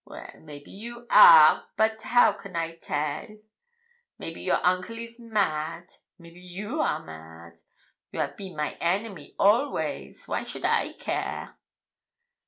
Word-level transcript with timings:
'Well, 0.03 0.31
maybe 0.39 0.71
you 0.71 1.05
are 1.11 1.67
how 2.01 2.31
can 2.33 2.55
I 2.55 2.75
tell? 2.77 3.37
Maybe 4.17 4.41
your 4.41 4.57
uncle 4.65 4.97
is 4.97 5.19
mad 5.19 5.91
maybe 6.17 6.39
you 6.39 6.81
are 6.81 7.05
mad. 7.05 7.59
You 8.11 8.19
have 8.21 8.35
been 8.35 8.55
my 8.55 8.77
enemy 8.77 9.35
always 9.37 10.27
why 10.27 10.41
should 10.43 10.65
I 10.65 10.93
care?' 10.93 11.55